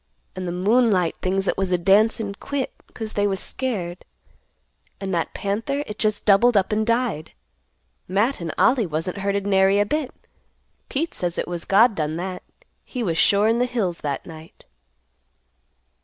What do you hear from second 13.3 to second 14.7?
in the hills that night."